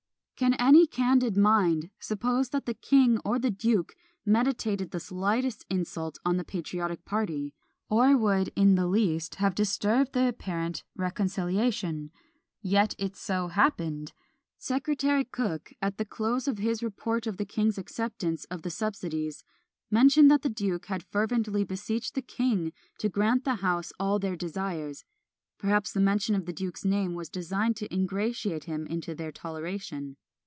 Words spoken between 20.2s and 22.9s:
that the duke had fervently beseeched the king